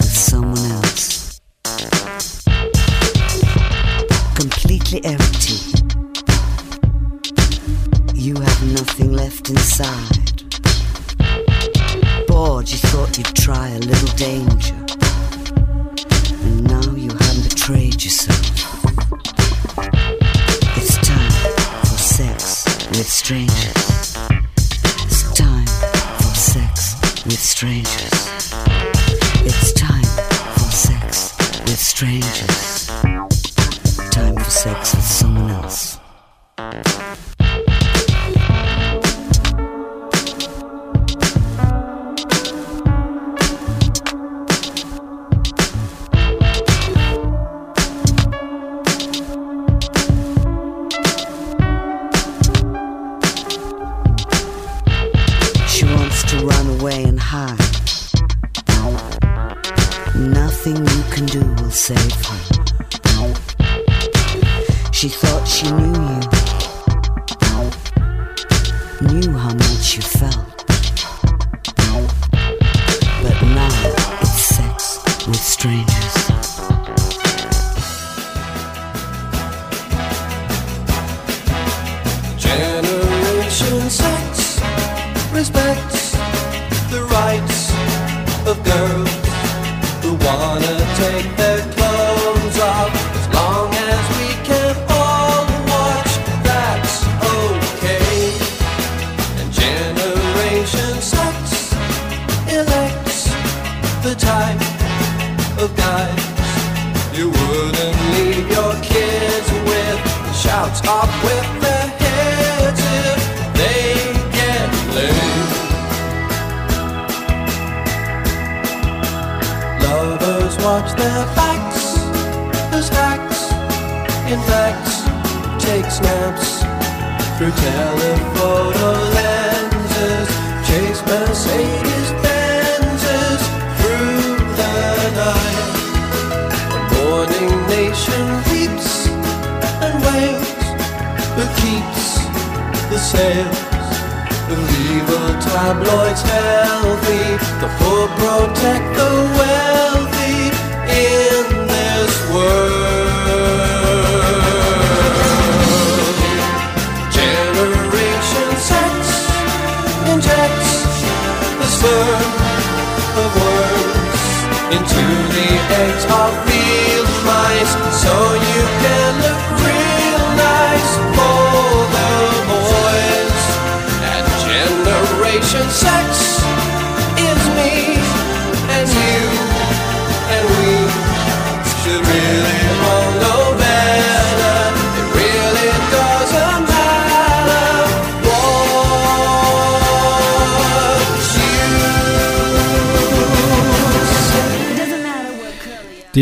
girl. 88.70 89.09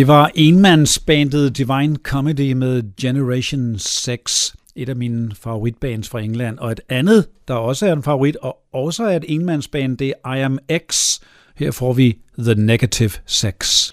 Var 0.08 0.30
enmandsbandet 0.34 1.56
Divine 1.56 1.96
Comedy 1.96 2.52
med 2.52 2.82
Generation 3.00 3.78
6, 3.78 4.56
et 4.76 4.88
af 4.88 4.96
mine 4.96 5.30
favoritbands 5.34 6.08
fra 6.08 6.20
England. 6.20 6.58
Og 6.58 6.72
et 6.72 6.80
andet, 6.88 7.28
der 7.48 7.54
også 7.54 7.86
er 7.86 7.92
en 7.92 8.02
favorit, 8.02 8.36
og 8.36 8.56
også 8.72 9.04
er 9.04 9.16
et 9.16 9.24
enmandsband, 9.28 9.98
det 9.98 10.12
er 10.24 10.34
I 10.34 10.40
Am 10.40 10.58
X. 10.90 11.18
Her 11.56 11.70
får 11.70 11.92
vi 11.92 12.18
The 12.38 12.54
Negative 12.54 13.10
Sex. 13.26 13.90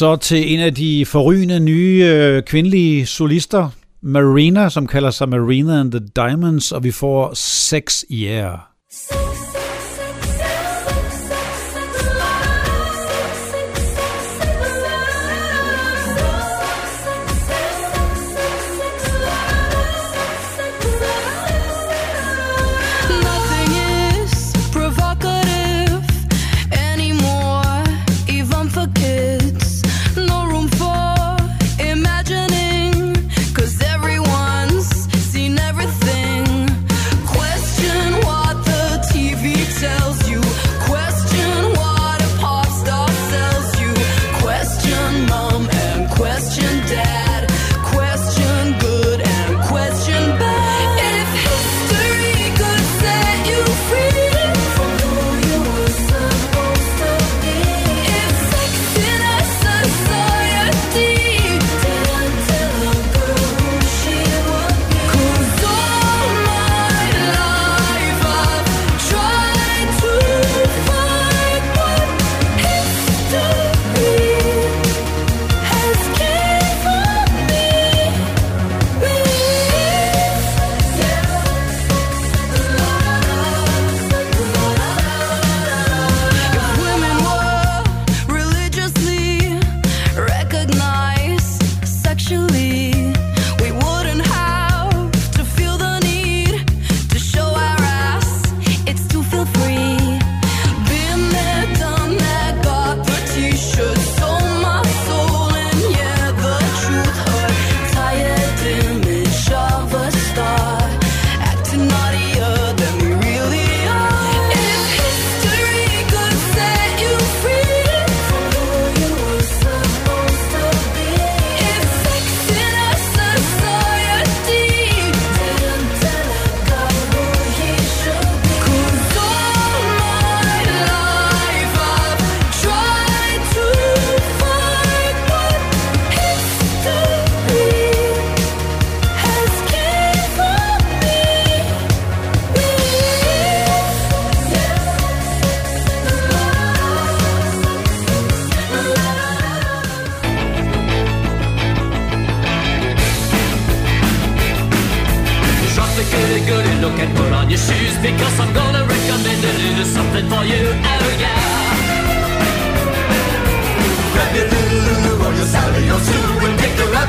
så 0.00 0.16
til 0.16 0.52
en 0.52 0.60
af 0.60 0.74
de 0.74 1.06
forrygende 1.06 1.60
nye 1.60 2.04
øh, 2.04 2.42
kvindelige 2.42 3.06
solister, 3.06 3.68
Marina, 4.02 4.68
som 4.68 4.86
kalder 4.86 5.10
sig 5.10 5.28
Marina 5.28 5.80
and 5.80 5.92
the 5.92 6.00
Diamonds, 6.16 6.72
og 6.72 6.84
vi 6.84 6.90
får 6.90 7.34
Sex 7.34 8.04
Year. 8.10 8.70
So 8.92 9.19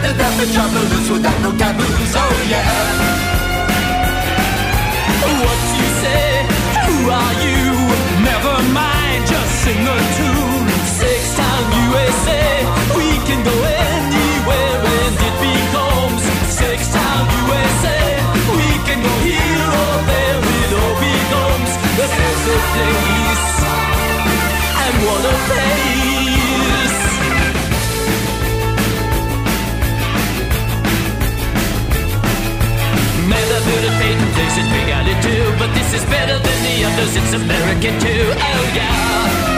and 0.04 0.18
take 0.18 0.22
her 0.22 0.26
out 0.26 0.30
to 0.30 0.30
the 0.30 0.30
metropolis 0.40 1.10
without 1.10 1.38
no 1.42 1.52
taboos. 1.58 2.14
Oh 2.16 2.36
yeah. 2.50 3.22
What 5.42 5.62
you 5.78 5.88
say? 6.04 6.26
Who 6.88 6.98
are 7.10 7.36
you? 7.46 7.62
Never 8.26 8.56
mind, 8.74 9.22
just 9.28 9.52
sing 9.64 9.82
a 9.82 9.98
tune. 10.18 10.68
Six 10.98 11.36
Town 11.38 11.64
USA, 11.90 12.44
we 12.96 13.08
can 13.28 13.44
go 13.44 13.61
Takes 34.36 34.56
his 34.56 34.68
big 34.70 34.88
but 35.60 35.70
this 35.76 35.94
is 35.94 36.04
better 36.06 36.38
than 36.40 36.58
the 36.64 36.86
others. 36.88 37.16
It's 37.16 37.34
American 37.34 38.00
too. 38.00 38.26
Oh 38.32 38.64
yeah. 38.74 39.52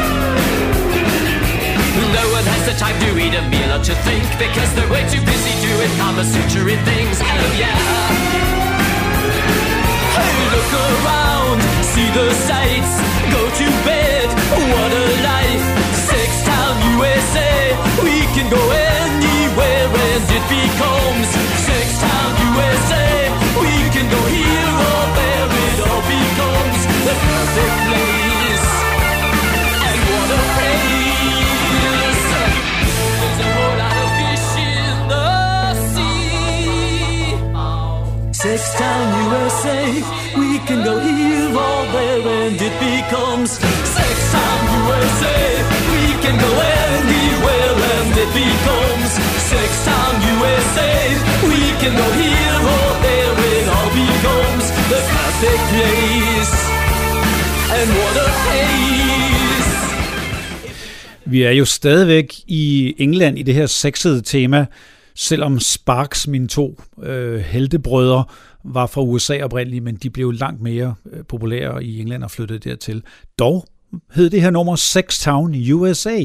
No 2.14 2.26
one 2.34 2.46
has 2.46 2.66
the 2.66 2.76
time 2.78 2.98
to 3.06 3.10
eat 3.18 3.34
a 3.38 3.42
meal 3.50 3.72
or 3.72 3.82
to 3.84 3.96
think 4.02 4.26
because 4.38 4.70
they're 4.74 4.90
way 4.90 5.06
too 5.10 5.22
busy 5.22 5.54
doing 5.62 5.92
Kama 5.98 6.24
Sutra 6.26 6.76
things. 6.90 7.18
Oh 7.22 7.50
yeah. 7.58 7.78
Hey, 10.18 10.36
look 10.54 10.72
around, 10.74 11.60
see 11.94 12.10
the 12.18 12.28
sights, 12.50 12.94
go 13.30 13.42
to 13.46 13.68
bed. 13.86 14.28
What 14.58 14.92
a 14.94 15.06
life! 15.22 15.66
Six 16.10 16.30
Town 16.50 16.74
USA, 16.98 17.78
we 18.02 18.26
can 18.34 18.50
go 18.50 18.62
anywhere 18.74 19.88
and 19.90 20.26
it 20.38 20.46
becomes 20.50 21.28
Six 21.62 21.86
Town 22.02 22.32
USA. 22.58 23.13
USA, 39.64 40.04
we 40.38 40.60
can 40.68 40.84
go 40.84 41.00
here 41.00 41.50
or 41.56 41.84
there 41.96 42.28
and 42.44 42.56
it 42.56 42.76
becomes 42.80 43.52
Six 43.96 44.16
time 44.36 44.64
USA. 44.80 45.40
We 45.94 46.06
can 46.24 46.36
go 46.46 46.52
anywhere 46.92 47.76
and 47.96 48.12
it 48.24 48.32
becomes 48.44 49.10
Six 49.52 49.70
time 49.88 50.18
USA. 50.36 50.94
We 51.52 51.62
can 51.82 51.94
go 52.02 52.08
here 52.24 52.60
or 52.76 52.90
there, 53.06 53.36
it 53.56 53.66
all 53.76 53.92
becomes 54.04 54.66
the 54.92 55.02
perfect 55.16 55.64
place. 55.72 56.56
And 57.78 57.90
what 57.98 58.16
a 58.26 58.30
place! 58.44 58.84
Vi 61.26 61.44
er 61.44 61.52
jo 61.52 61.66
stadigvæk 61.66 62.34
i 62.48 62.96
England 62.98 63.40
i 63.40 63.44
det 63.44 63.54
her 63.54 63.66
sexede 63.66 64.22
tema, 64.22 64.66
selvom 65.16 65.60
Sparks, 65.60 66.28
mine 66.28 66.48
to 66.48 66.82
øh, 67.04 67.40
heltebrødre, 67.40 68.24
var 68.64 68.88
fra 68.88 69.02
USA 69.02 69.44
oprindeligt, 69.44 69.84
men 69.84 69.96
de 69.96 70.10
blev 70.10 70.32
langt 70.32 70.62
mere 70.62 70.96
øh, 71.12 71.26
populære 71.26 71.84
i 71.84 72.02
England 72.02 72.24
og 72.24 72.32
flyttede 72.32 72.60
dertil. 72.60 73.04
Dog 73.40 73.66
hed 74.14 74.30
det 74.30 74.42
her 74.42 74.50
nummer 74.50 74.76
Sex 74.76 75.20
Town 75.20 75.56
i 75.56 75.72
USA. 75.72 76.20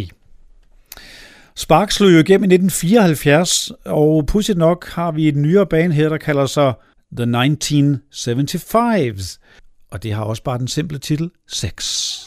Sparks 1.55 1.95
slog 1.95 2.12
jo 2.12 2.18
igennem 2.18 2.51
i 2.51 2.55
1974, 2.55 3.70
og 3.84 4.26
pudsigt 4.26 4.59
nok 4.59 4.89
har 4.89 5.11
vi 5.11 5.28
et 5.28 5.36
nyere 5.36 5.66
band 5.66 5.93
her, 5.93 6.09
der 6.09 6.18
kalder 6.18 6.47
sig 6.47 6.74
The 7.16 7.24
1975's. 7.24 9.39
Og 9.91 10.03
det 10.03 10.12
har 10.12 10.24
også 10.24 10.43
bare 10.43 10.59
den 10.59 10.68
simple 10.68 10.99
titel 10.99 11.30
Sex. 11.49 12.18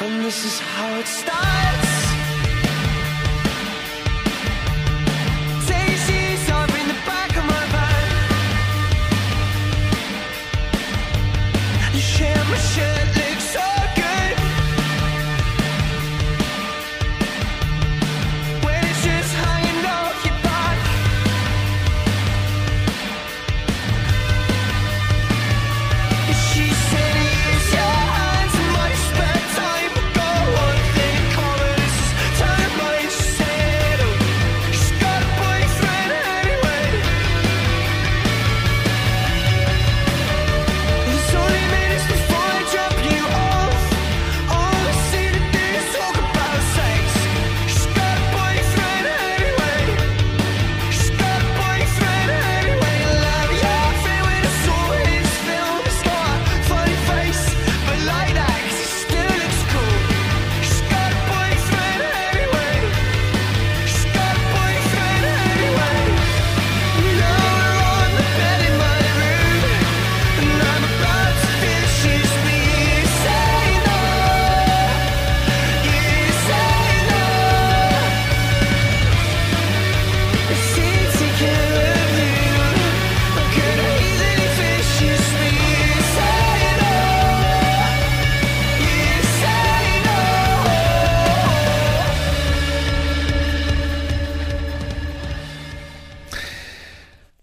And 0.00 0.22
this 0.22 0.44
is 0.44 0.60
how 0.60 1.00
it 1.00 1.08
starts. 1.08 1.67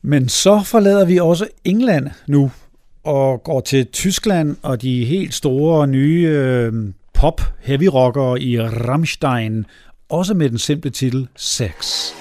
Men 0.07 0.29
så 0.29 0.61
forlader 0.63 1.05
vi 1.05 1.19
også 1.19 1.47
England 1.63 2.09
nu 2.27 2.51
og 3.03 3.43
går 3.43 3.61
til 3.61 3.87
Tyskland 3.87 4.55
og 4.61 4.81
de 4.81 5.05
helt 5.05 5.33
store 5.33 5.87
nye 5.87 6.27
øh, 6.27 6.73
pop 7.13 7.41
heavy 7.59 7.87
rockere 7.93 8.41
i 8.41 8.61
Rammstein, 8.61 9.65
også 10.09 10.33
med 10.33 10.49
den 10.49 10.57
simple 10.57 10.91
titel 10.91 11.27
Sex. 11.35 12.11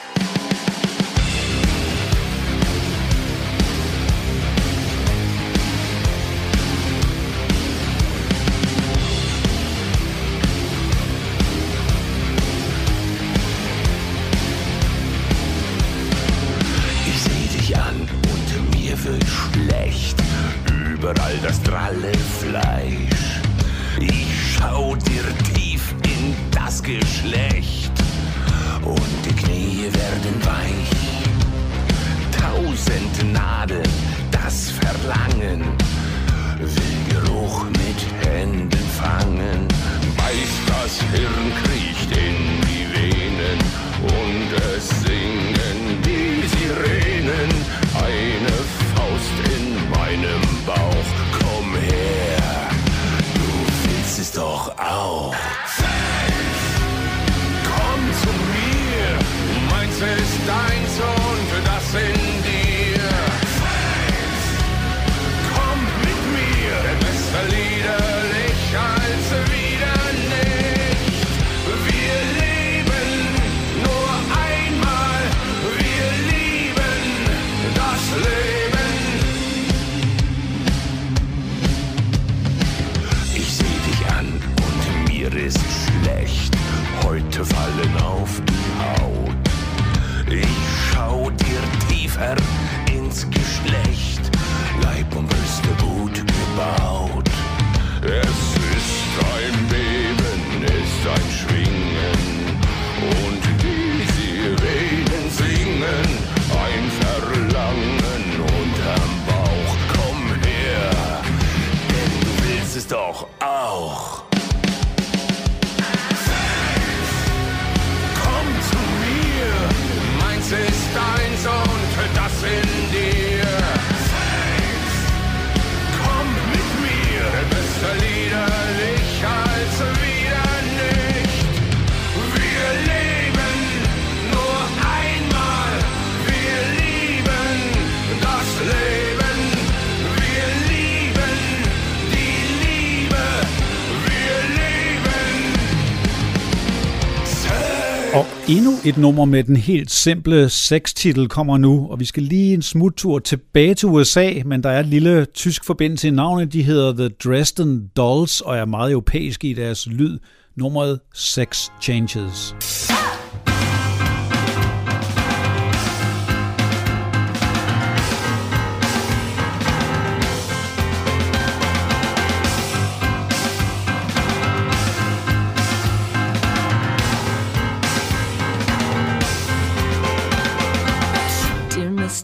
Endnu 148.48 148.72
et 148.84 148.98
nummer 148.98 149.24
med 149.24 149.44
den 149.44 149.56
helt 149.56 149.90
simple 149.90 150.48
sextitel 150.48 151.28
kommer 151.28 151.58
nu, 151.58 151.88
og 151.90 152.00
vi 152.00 152.04
skal 152.04 152.22
lige 152.22 152.54
en 152.54 152.62
smuttur 152.62 153.18
tilbage 153.18 153.74
til 153.74 153.88
USA, 153.88 154.32
men 154.44 154.62
der 154.62 154.70
er 154.70 154.80
et 154.80 154.86
lille 154.86 155.24
tysk 155.24 155.64
forbindelse 155.64 156.08
i 156.08 156.10
navnet. 156.10 156.52
De 156.52 156.62
hedder 156.62 156.92
The 156.92 157.08
Dresden 157.08 157.90
Dolls 157.96 158.40
og 158.40 158.56
er 158.56 158.64
meget 158.64 158.92
europæiske 158.92 159.48
i 159.48 159.52
deres 159.52 159.86
lyd. 159.86 160.18
Nummeret 160.56 161.00
Sex 161.14 161.68
Changes. 161.82 162.54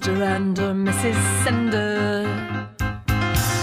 Mr. 0.00 0.22
and 0.22 0.58
or 0.58 0.72
Mrs. 0.72 1.44
Sender, 1.44 2.24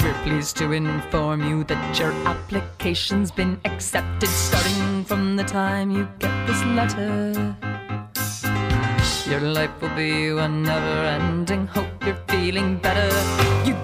we're 0.04 0.14
pleased 0.24 0.56
to 0.58 0.72
inform 0.72 1.42
you 1.42 1.64
that 1.64 1.98
your 1.98 2.12
application's 2.28 3.32
been 3.32 3.60
accepted 3.66 4.30
starting 4.30 5.04
from 5.04 5.36
the 5.36 5.44
time 5.44 5.90
you 5.90 6.08
get 6.20 6.46
this 6.46 6.64
letter. 6.66 7.56
Your 9.28 9.42
life 9.42 9.82
will 9.82 9.96
be 9.96 10.32
one 10.32 10.62
never 10.62 11.08
ending. 11.08 11.66
Hope 11.66 12.06
you're 12.06 12.22
feeling 12.28 12.78
better. 12.78 13.10
You 13.66 13.76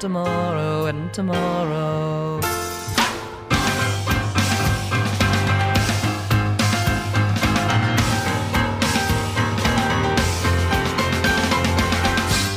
tomorrow 0.00 0.86
and 0.86 1.12
tomorrow. 1.12 2.40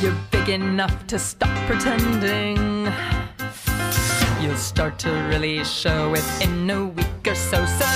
You're 0.01 0.15
big 0.31 0.47
enough 0.47 1.05
to 1.07 1.19
stop 1.19 1.49
pretending. 1.67 2.87
You'll 4.41 4.55
start 4.55 4.97
to 4.99 5.11
really 5.27 5.65
show 5.65 6.13
it 6.13 6.23
in 6.41 6.69
a 6.69 6.85
week 6.85 7.27
or 7.27 7.35
so. 7.35 7.65
So 7.65 7.92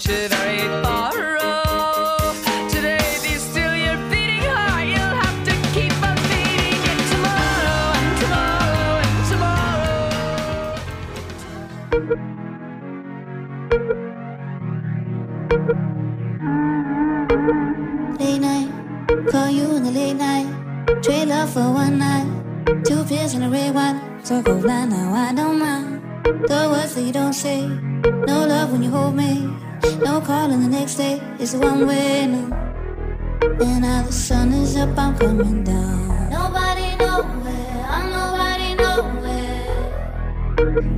won't 0.00 0.06
get 0.06 0.32
uh, 0.32 0.36
very 0.36 0.82
far. 0.82 1.19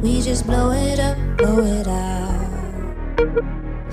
We 0.03 0.21
just 0.21 0.45
blow 0.47 0.73
it 0.73 0.99
up, 0.99 1.17
blow 1.39 1.61
it 1.61 1.87
out. 1.87 2.33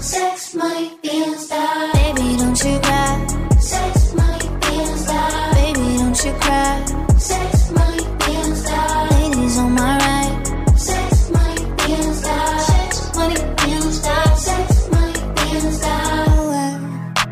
Sex 0.02 0.56
might 0.56 1.00
be 1.04 1.24
in 1.24 1.38
style. 1.38 1.94
Baby, 1.94 2.38
don't 2.38 2.64
you 2.64 2.80
cry. 2.80 3.28
Sex 3.60 4.14
might 4.16 4.50
be 4.62 4.80
in 4.80 4.98
style. 4.98 5.54
Baby, 5.54 5.98
don't 6.02 6.26
you 6.26 6.34
cry. 6.42 6.86
Sex 7.18 7.72
might 7.72 8.08
be 8.26 8.34
in 8.34 8.56
style. 8.56 9.08
Ladies 9.12 9.58
on 9.60 9.74
my 9.74 9.98
right. 10.00 10.34
Sex 10.76 11.30
might 11.30 11.64
be 11.78 11.94
in 11.94 12.14
style. 12.14 12.60
Sex 12.60 13.16
might 13.16 13.58
be 13.58 13.72
in 13.74 13.92
style. 13.92 14.36
Sex 14.36 14.90
might 14.90 15.22
be 15.36 15.52
in 15.58 15.72
style. 15.72 16.26
Oh, 16.30 16.52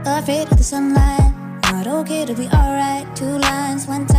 I'm 0.05 0.23
afraid 0.23 0.51
of 0.51 0.57
the 0.57 0.63
sunlight. 0.63 1.34
Not 1.71 1.88
okay 1.88 2.25
to 2.25 2.34
be 2.36 2.47
alright. 2.47 3.07
Two 3.15 3.39
lines, 3.39 3.88
one 3.88 4.05
time, 4.05 4.16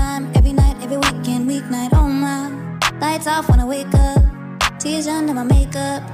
Lights 3.18 3.26
off 3.26 3.48
when 3.48 3.58
I 3.58 3.64
wake 3.64 3.94
up. 3.94 4.22
Tears 4.78 5.08
under 5.08 5.34
my 5.34 5.42
makeup. 5.42 6.04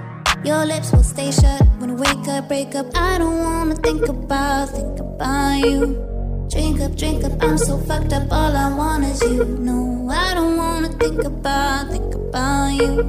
Your 0.43 0.65
lips 0.65 0.91
will 0.91 1.03
stay 1.03 1.31
shut 1.31 1.61
when 1.77 1.91
I 1.91 1.95
wake 1.95 2.27
up, 2.29 2.49
break 2.49 2.75
up. 2.75 2.87
I 2.97 3.19
don't 3.19 3.41
wanna 3.41 3.75
think 3.75 4.09
about, 4.09 4.71
think 4.71 4.99
about 5.01 5.59
you. 5.59 6.49
Drink 6.51 6.81
up, 6.81 6.97
drink 6.97 7.23
up, 7.25 7.33
I'm 7.43 7.59
so 7.59 7.77
fucked 7.77 8.15
up. 8.15 8.33
All 8.33 8.57
I 8.57 8.75
want 8.75 9.05
is 9.05 9.21
you. 9.21 9.45
No, 9.45 10.09
I 10.11 10.33
don't 10.33 10.57
wanna 10.57 10.89
think 10.89 11.23
about, 11.23 11.91
think 11.91 12.15
about 12.15 12.73
you. 12.73 13.03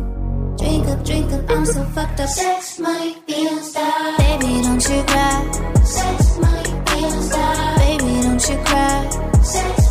Drink 0.58 0.88
up, 0.90 1.06
drink 1.06 1.32
up, 1.32 1.50
I'm 1.50 1.66
so 1.66 1.86
fucked 1.96 2.20
up. 2.20 2.28
Sex 2.28 2.80
might 2.80 3.16
in 3.30 3.64
style. 3.64 4.18
Baby, 4.18 4.62
don't 4.62 4.84
you 4.90 5.04
cry. 5.04 5.40
Sex 5.86 6.38
might 6.40 6.70
be 6.88 7.02
in 7.02 7.22
style. 7.24 7.78
Baby, 7.78 8.14
don't 8.24 8.50
you 8.50 8.58
cry. 8.66 9.10
Sex 9.42 9.85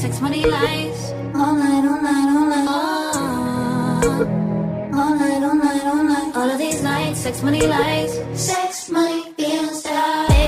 Six 0.00 0.18
money 0.22 0.46
lives. 0.46 1.10
All 1.34 1.54
night, 1.54 1.84
all 1.84 2.00
night, 2.00 2.28
all 2.34 2.46
night. 2.48 2.66
Oh. 2.70 4.00
All 4.94 5.14
night, 5.14 5.42
all 5.42 5.54
night, 5.54 5.84
all 5.84 6.04
night. 6.04 6.36
All 6.36 6.50
of 6.50 6.58
these 6.58 6.82
nights, 6.82 7.20
sex 7.20 7.42
money 7.42 7.66
lives. 7.66 8.18
Sex 8.32 8.88
money 8.88 9.30
feels 9.36 9.82
that. 9.82 10.39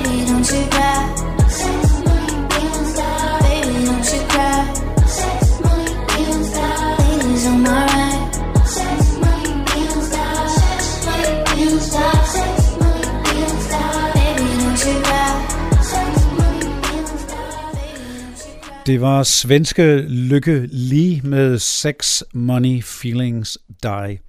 Det 18.85 19.01
var 19.01 19.23
svenske 19.23 20.01
Lykke 20.01 20.67
Lee 20.71 21.21
med 21.21 21.59
Sex, 21.59 22.21
Money, 22.33 22.83
Feelings, 22.83 23.57
Die. 23.83 24.19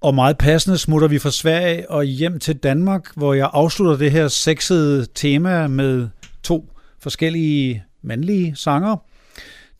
Og 0.00 0.14
meget 0.14 0.38
passende 0.38 0.78
smutter 0.78 1.08
vi 1.08 1.18
fra 1.18 1.30
Sverige 1.30 1.90
og 1.90 2.04
hjem 2.04 2.38
til 2.38 2.56
Danmark, 2.56 3.10
hvor 3.16 3.34
jeg 3.34 3.50
afslutter 3.52 3.96
det 3.96 4.10
her 4.10 4.28
sexede 4.28 5.06
tema 5.14 5.66
med 5.66 6.08
to 6.42 6.72
forskellige 7.00 7.84
mandlige 8.02 8.56
sanger. 8.56 8.96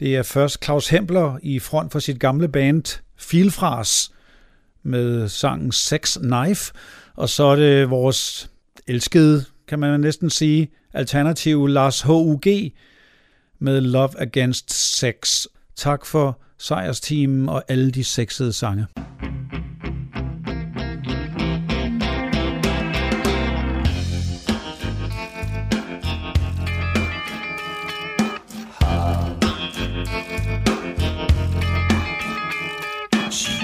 Det 0.01 0.17
er 0.17 0.23
først 0.23 0.65
Claus 0.65 0.89
Hempler 0.89 1.39
i 1.43 1.59
front 1.59 1.93
for 1.93 1.99
sit 1.99 2.21
gamle 2.21 2.49
band 2.49 3.01
Filfras 3.17 4.11
med 4.83 5.29
sangen 5.29 5.73
Sex 5.73 6.19
Knife, 6.19 6.73
og 7.17 7.29
så 7.29 7.45
er 7.45 7.57
det 7.57 7.91
vores 7.91 8.51
elskede, 8.87 9.45
kan 9.69 9.79
man 9.79 10.01
næsten 10.01 10.31
sige, 10.31 10.69
alternativ 10.95 11.67
Lars 11.67 12.01
H.U.G. 12.01 12.73
med 13.61 13.81
Love 13.81 14.21
Against 14.21 14.73
Sex. 14.99 15.47
Tak 15.77 16.07
for 16.07 16.41
sejrsteamen 16.59 17.49
og 17.49 17.65
alle 17.69 17.91
de 17.91 18.05
sexede 18.05 18.53
sange. 18.53 18.87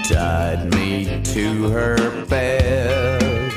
Tied 0.05 0.65
me 0.65 1.23
to 1.25 1.69
her 1.69 2.27
bed, 2.29 3.51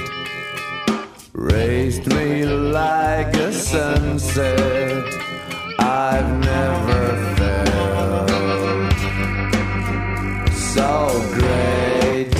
raised 1.33 2.07
me 2.07 2.45
like 2.45 3.35
a 3.35 3.51
sunset. 3.51 5.16
I've 5.99 6.31
never 6.45 7.17
felt 7.37 8.29
so 10.53 11.09
great. 11.33 12.35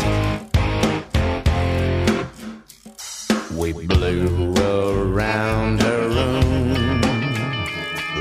We 3.52 3.74
blew 3.88 4.54
around 4.54 5.82
her 5.82 6.08
room 6.08 7.02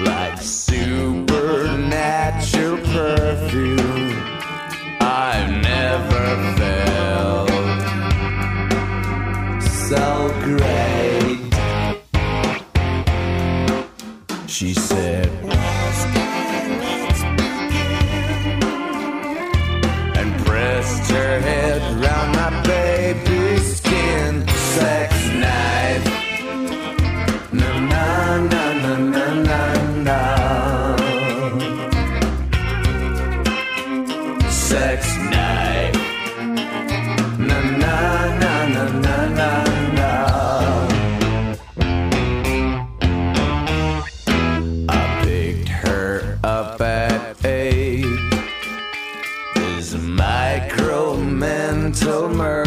like 0.04 0.40
supernatural 0.40 2.78
perfume. 2.94 4.16
I've 5.02 5.50
never 5.62 6.54
felt 6.56 7.50
so 9.60 10.30
great. 10.44 10.96
She 14.48 14.72
mental 52.04 52.28
mermaid. 52.28 52.65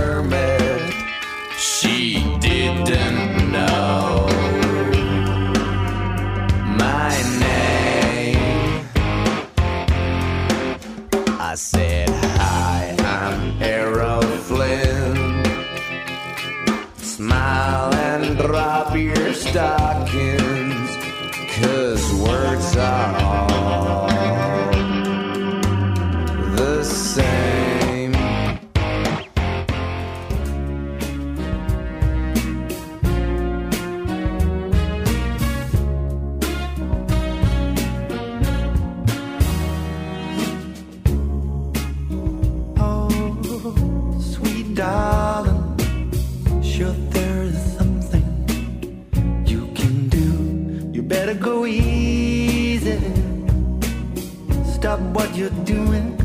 You're 55.39 55.63
doing. 55.63 56.17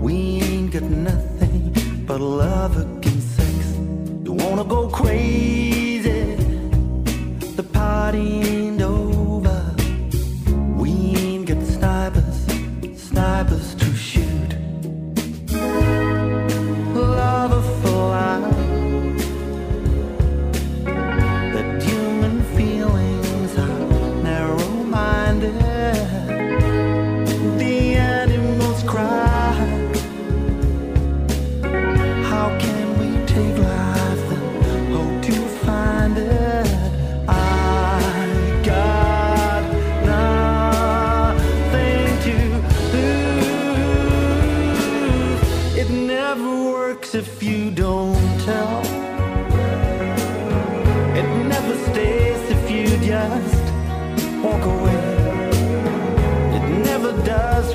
We 0.00 0.14
ain't 0.40 0.72
got 0.72 0.82
nothing 0.84 1.74
but 2.06 2.22
love 2.22 2.78
against 2.78 3.36
sex. 3.36 3.76
You 4.24 4.32
wanna 4.32 4.64
go 4.64 4.88
crazy? 4.88 5.51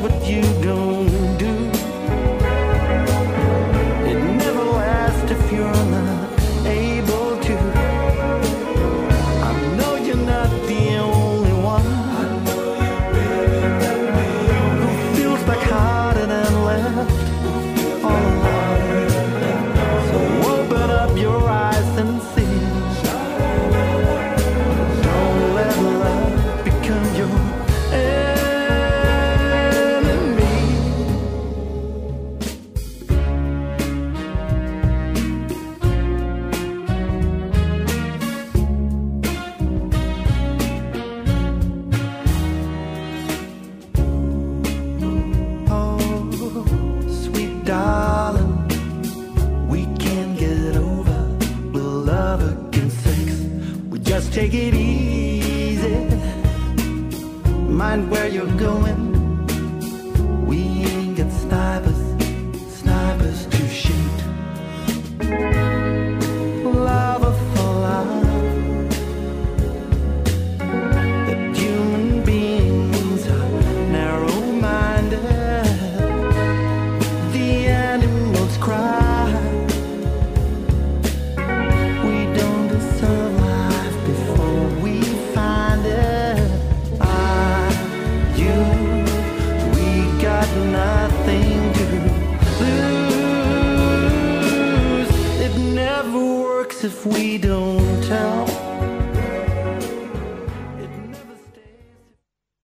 What 0.10 0.30
you 0.30 0.57